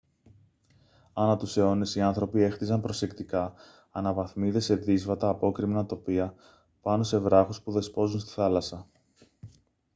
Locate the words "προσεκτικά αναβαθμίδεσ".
2.81-4.65